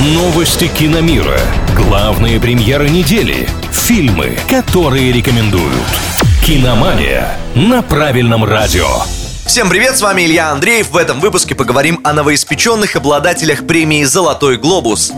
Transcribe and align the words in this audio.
Новости 0.00 0.68
киномира. 0.68 1.40
Главные 1.74 2.38
премьеры 2.38 2.88
недели. 2.88 3.48
Фильмы, 3.72 4.38
которые 4.48 5.10
рекомендуют. 5.10 5.74
Киномания 6.46 7.36
на 7.56 7.82
правильном 7.82 8.44
радио. 8.44 8.86
Всем 9.44 9.68
привет, 9.68 9.98
с 9.98 10.02
вами 10.02 10.22
Илья 10.22 10.52
Андреев. 10.52 10.92
В 10.92 10.96
этом 10.96 11.18
выпуске 11.18 11.56
поговорим 11.56 11.98
о 12.04 12.12
новоиспеченных 12.12 12.94
обладателях 12.94 13.66
премии 13.66 14.04
«Золотой 14.04 14.56
глобус». 14.56 15.12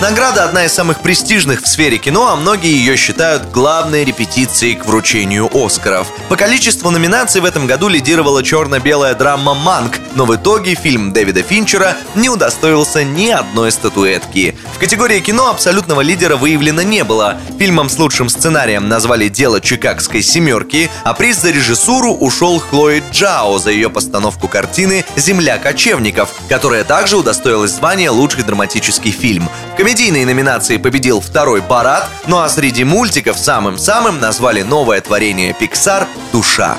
Награда 0.00 0.44
одна 0.44 0.64
из 0.64 0.72
самых 0.72 1.00
престижных 1.00 1.60
в 1.60 1.68
сфере 1.68 1.98
кино, 1.98 2.28
а 2.28 2.36
многие 2.36 2.72
ее 2.72 2.96
считают 2.96 3.50
главной 3.50 4.02
репетицией 4.02 4.74
к 4.74 4.86
вручению 4.86 5.50
Оскаров. 5.52 6.08
По 6.30 6.36
количеству 6.36 6.88
номинаций 6.88 7.42
в 7.42 7.44
этом 7.44 7.66
году 7.66 7.88
лидировала 7.88 8.42
черно-белая 8.42 9.14
драма 9.14 9.52
«Манк», 9.52 9.98
но 10.14 10.24
в 10.24 10.34
итоге 10.34 10.74
фильм 10.74 11.12
Дэвида 11.12 11.42
Финчера 11.42 11.98
не 12.14 12.30
удостоился 12.30 13.04
ни 13.04 13.28
одной 13.28 13.72
статуэтки. 13.72 14.56
Категории 14.80 15.20
кино 15.20 15.50
абсолютного 15.50 16.00
лидера 16.00 16.36
выявлено 16.36 16.80
не 16.80 17.04
было. 17.04 17.36
Фильмом 17.58 17.90
с 17.90 17.98
лучшим 17.98 18.30
сценарием 18.30 18.88
назвали 18.88 19.28
«Дело 19.28 19.60
Чикагской 19.60 20.22
семерки», 20.22 20.90
а 21.04 21.12
приз 21.12 21.42
за 21.42 21.50
режиссуру 21.50 22.14
ушел 22.14 22.58
Хлои 22.58 23.02
Джао 23.12 23.58
за 23.58 23.72
ее 23.72 23.90
постановку 23.90 24.48
картины 24.48 25.04
«Земля 25.16 25.58
кочевников», 25.58 26.30
которая 26.48 26.84
также 26.84 27.18
удостоилась 27.18 27.72
звания 27.72 28.10
«Лучший 28.10 28.42
драматический 28.42 29.10
фильм». 29.10 29.50
В 29.74 29.76
комедийной 29.76 30.24
номинации 30.24 30.78
победил 30.78 31.20
второй 31.20 31.60
«Парад», 31.60 32.08
ну 32.26 32.38
а 32.38 32.48
среди 32.48 32.82
мультиков 32.82 33.38
самым-самым 33.38 34.18
назвали 34.18 34.62
новое 34.62 35.02
творение 35.02 35.54
Pixar 35.60 36.06
«Душа». 36.32 36.78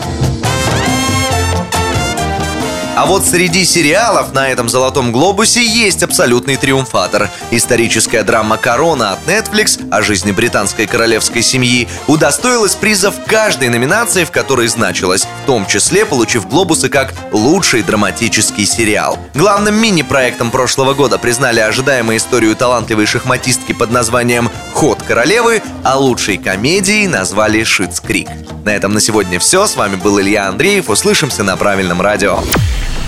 А 3.01 3.07
вот 3.07 3.25
среди 3.25 3.65
сериалов 3.65 4.31
на 4.31 4.49
этом 4.49 4.69
«Золотом 4.69 5.11
глобусе» 5.11 5.65
есть 5.65 6.03
абсолютный 6.03 6.55
триумфатор. 6.55 7.31
Историческая 7.49 8.21
драма 8.21 8.57
«Корона» 8.57 9.13
от 9.13 9.25
Netflix 9.25 9.89
о 9.89 10.03
жизни 10.03 10.31
британской 10.31 10.85
королевской 10.85 11.41
семьи 11.41 11.87
удостоилась 12.05 12.75
приза 12.75 13.09
в 13.09 13.23
каждой 13.25 13.69
номинации, 13.69 14.23
в 14.23 14.29
которой 14.29 14.67
значилась, 14.67 15.23
в 15.23 15.47
том 15.47 15.65
числе 15.65 16.05
получив 16.05 16.47
глобусы 16.47 16.89
как 16.89 17.15
лучший 17.31 17.81
драматический 17.81 18.67
сериал. 18.67 19.17
Главным 19.33 19.81
мини-проектом 19.81 20.51
прошлого 20.51 20.93
года 20.93 21.17
признали 21.17 21.59
ожидаемую 21.59 22.17
историю 22.17 22.55
талантливой 22.55 23.07
шахматистки 23.07 23.71
под 23.71 23.89
названием 23.89 24.51
«Ход 24.75 25.01
королевы», 25.01 25.63
а 25.83 25.97
лучшей 25.97 26.37
комедией 26.37 27.07
назвали 27.07 27.63
«Шиц 27.63 27.99
Крик». 27.99 28.27
На 28.63 28.75
этом 28.75 28.93
на 28.93 28.99
сегодня 28.99 29.39
все. 29.39 29.65
С 29.65 29.75
вами 29.75 29.95
был 29.95 30.21
Илья 30.21 30.47
Андреев. 30.47 30.87
Услышимся 30.87 31.43
на 31.43 31.57
правильном 31.57 31.99
радио. 31.99 32.39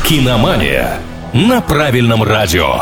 Киномания 0.03 0.99
на 1.31 1.61
правильном 1.61 2.23
радио. 2.23 2.81